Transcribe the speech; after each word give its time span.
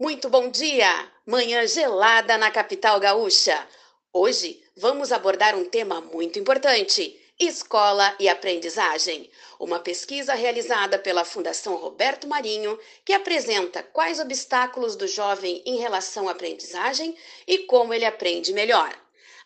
Muito 0.00 0.28
bom 0.28 0.48
dia! 0.48 1.10
Manhã 1.26 1.66
gelada 1.66 2.38
na 2.38 2.52
capital 2.52 3.00
gaúcha. 3.00 3.66
Hoje 4.12 4.62
vamos 4.76 5.10
abordar 5.10 5.56
um 5.56 5.64
tema 5.64 6.00
muito 6.00 6.38
importante: 6.38 7.20
escola 7.36 8.14
e 8.20 8.28
aprendizagem. 8.28 9.28
Uma 9.58 9.80
pesquisa 9.80 10.34
realizada 10.34 11.00
pela 11.00 11.24
Fundação 11.24 11.74
Roberto 11.74 12.28
Marinho 12.28 12.78
que 13.04 13.12
apresenta 13.12 13.82
quais 13.82 14.20
obstáculos 14.20 14.94
do 14.94 15.08
jovem 15.08 15.64
em 15.66 15.78
relação 15.78 16.28
à 16.28 16.30
aprendizagem 16.30 17.16
e 17.44 17.58
como 17.66 17.92
ele 17.92 18.04
aprende 18.04 18.52
melhor. 18.52 18.96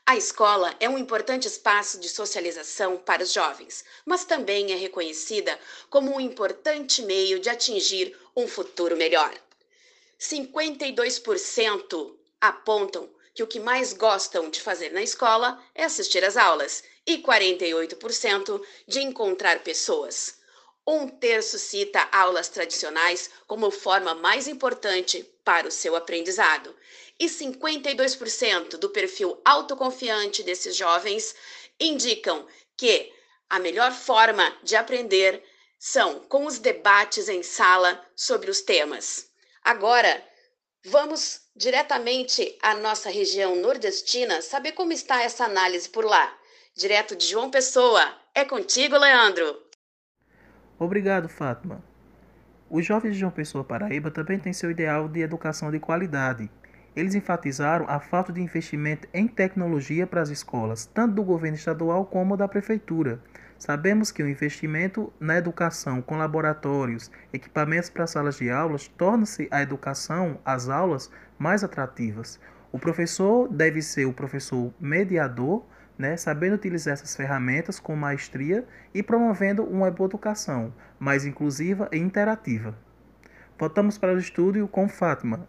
A 0.05 0.19
escola 0.19 0.77
é 0.79 0.87
um 0.87 0.99
importante 0.99 1.49
espaço 1.49 1.99
de 1.99 2.11
socialização 2.11 2.99
para 2.99 3.23
os 3.23 3.33
jovens, 3.33 3.87
mas 4.05 4.27
também 4.27 4.71
é 4.71 4.77
reconhecida 4.77 5.59
como 5.89 6.15
um 6.15 6.21
importante 6.21 7.01
meio 7.01 7.39
de 7.41 7.49
atingir 7.49 8.15
um 8.37 8.47
futuro 8.47 8.99
melhor. 8.99 9.33
52% 10.23 12.17
apontam 12.41 13.11
que 13.35 13.43
o 13.43 13.47
que 13.47 13.59
mais 13.59 13.93
gostam 13.93 14.49
de 14.49 14.61
fazer 14.61 14.93
na 14.93 15.03
escola 15.03 15.61
é 15.75 15.83
assistir 15.83 16.25
às 16.25 16.37
aulas 16.37 16.85
e 17.05 17.19
48% 17.19 18.63
de 18.87 19.01
encontrar 19.01 19.65
pessoas. 19.65 20.39
Um 20.87 21.09
terço 21.09 21.59
cita 21.59 22.09
aulas 22.13 22.49
tradicionais 22.49 23.31
como 23.49 23.69
forma 23.73 24.15
mais 24.15 24.47
importante 24.47 25.29
para 25.45 25.67
o 25.67 25.73
seu 25.73 25.97
aprendizado. 25.97 26.73
E 27.19 27.27
52% 27.27 28.77
do 28.77 28.91
perfil 28.91 29.41
autoconfiante 29.45 30.45
desses 30.45 30.77
jovens 30.77 31.35
indicam 31.81 32.47
que 32.77 33.13
a 33.51 33.59
melhor 33.59 33.91
forma 33.93 34.57
de 34.63 34.77
aprender 34.77 35.43
são 35.81 36.21
com 36.21 36.47
os 36.47 36.61
debates 36.61 37.29
em 37.29 37.43
sala 37.43 38.01
sobre 38.15 38.49
os 38.53 38.61
temas. 38.61 39.32
Agora, 39.65 40.23
vamos 40.85 41.41
diretamente 41.55 42.59
à 42.61 42.75
nossa 42.75 43.09
região 43.11 43.55
nordestina 43.57 44.43
saber 44.43 44.73
como 44.73 44.93
está 44.93 45.23
essa 45.23 45.45
análise 45.45 45.89
por 45.89 46.05
lá. 46.05 46.37
Direto 46.77 47.15
de 47.15 47.27
João 47.27 47.51
Pessoa. 47.51 48.01
É 48.35 48.45
contigo, 48.45 48.99
Leandro. 48.99 49.57
Obrigado, 50.79 51.29
Fátima. 51.29 51.85
Os 52.69 52.85
jovens 52.85 53.13
de 53.13 53.21
João 53.21 53.31
Pessoa 53.31 53.63
Paraíba 53.63 54.11
também 54.11 54.39
têm 54.39 54.53
seu 54.53 54.71
ideal 54.71 55.07
de 55.07 55.21
educação 55.21 55.71
de 55.71 55.79
qualidade. 55.79 56.51
Eles 56.97 57.15
enfatizaram 57.15 57.87
a 57.89 58.01
falta 58.01 58.33
de 58.33 58.41
investimento 58.41 59.07
em 59.15 59.29
tecnologia 59.29 60.07
para 60.07 60.23
as 60.23 60.31
escolas, 60.31 60.87
tanto 60.87 61.15
do 61.15 61.23
governo 61.23 61.57
estadual 61.57 62.05
como 62.07 62.37
da 62.37 62.49
prefeitura. 62.49 63.23
Sabemos 63.65 64.11
que 64.11 64.25
o 64.25 64.29
investimento 64.29 65.13
na 65.21 65.37
educação 65.37 66.03
com 66.03 66.17
laboratórios, 66.17 67.13
equipamentos 67.33 67.89
para 67.89 68.09
salas 68.09 68.39
de 68.39 68.51
aulas, 68.51 68.89
torna-se 68.89 69.47
a 69.53 69.63
educação, 69.63 70.41
as 70.45 70.69
aulas, 70.69 71.09
mais 71.39 71.63
atrativas. 71.63 72.41
O 72.73 72.79
professor 72.81 73.47
deve 73.49 73.81
ser 73.81 74.05
o 74.05 74.13
professor 74.13 74.75
mediador, 74.81 75.65
né, 75.97 76.17
sabendo 76.17 76.57
utilizar 76.57 76.95
essas 76.95 77.15
ferramentas 77.15 77.79
com 77.79 77.95
maestria 77.95 78.67
e 78.93 79.01
promovendo 79.01 79.63
uma 79.63 79.93
boa 79.93 80.09
educação, 80.09 80.75
mais 80.99 81.25
inclusiva 81.25 81.89
e 81.93 81.99
interativa. 81.99 82.77
Voltamos 83.57 83.97
para 83.97 84.13
o 84.13 84.19
estúdio 84.19 84.67
com 84.67 84.89
Fátima. 84.89 85.47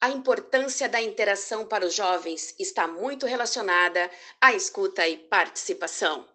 A 0.00 0.10
importância 0.10 0.88
da 0.88 1.00
interação 1.00 1.64
para 1.64 1.86
os 1.86 1.94
jovens 1.94 2.56
está 2.58 2.88
muito 2.88 3.24
relacionada 3.24 4.10
à 4.40 4.52
escuta 4.52 5.06
e 5.06 5.16
participação. 5.16 6.31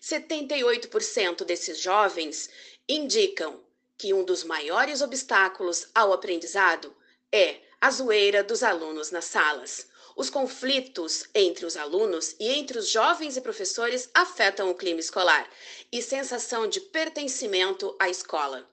78% 0.00 1.44
desses 1.44 1.80
jovens 1.80 2.48
indicam 2.88 3.60
que 3.96 4.14
um 4.14 4.22
dos 4.22 4.44
maiores 4.44 5.02
obstáculos 5.02 5.88
ao 5.94 6.12
aprendizado 6.12 6.94
é 7.32 7.56
a 7.80 7.90
zoeira 7.90 8.42
dos 8.42 8.62
alunos 8.62 9.10
nas 9.10 9.24
salas. 9.24 9.88
Os 10.16 10.30
conflitos 10.30 11.28
entre 11.34 11.66
os 11.66 11.76
alunos 11.76 12.34
e 12.40 12.48
entre 12.48 12.78
os 12.78 12.88
jovens 12.88 13.36
e 13.36 13.40
professores 13.40 14.08
afetam 14.14 14.70
o 14.70 14.74
clima 14.74 15.00
escolar 15.00 15.48
e 15.92 16.02
sensação 16.02 16.68
de 16.68 16.80
pertencimento 16.80 17.94
à 17.98 18.08
escola. 18.08 18.68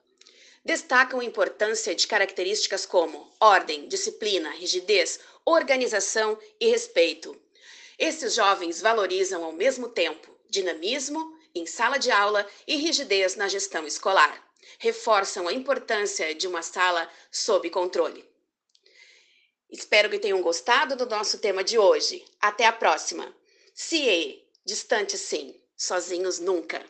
Destacam 0.64 1.20
a 1.20 1.24
importância 1.24 1.94
de 1.94 2.06
características 2.06 2.84
como 2.84 3.32
ordem, 3.40 3.86
disciplina, 3.86 4.50
rigidez, 4.50 5.20
organização 5.44 6.36
e 6.58 6.68
respeito. 6.68 7.40
Esses 7.96 8.34
jovens 8.34 8.80
valorizam 8.80 9.44
ao 9.44 9.52
mesmo 9.52 9.88
tempo 9.88 10.35
dinamismo 10.48 11.36
em 11.54 11.66
sala 11.66 11.98
de 11.98 12.10
aula 12.10 12.46
e 12.66 12.76
rigidez 12.76 13.36
na 13.36 13.48
gestão 13.48 13.86
escolar. 13.86 14.44
Reforçam 14.78 15.48
a 15.48 15.52
importância 15.52 16.34
de 16.34 16.46
uma 16.46 16.62
sala 16.62 17.10
sob 17.30 17.68
controle. 17.70 18.24
Espero 19.70 20.08
que 20.08 20.18
tenham 20.18 20.42
gostado 20.42 20.96
do 20.96 21.06
nosso 21.06 21.38
tema 21.38 21.64
de 21.64 21.78
hoje. 21.78 22.24
Até 22.40 22.66
a 22.66 22.72
próxima. 22.72 23.34
CIE, 23.74 24.44
distante 24.64 25.18
sim, 25.18 25.60
sozinhos 25.76 26.38
nunca. 26.38 26.84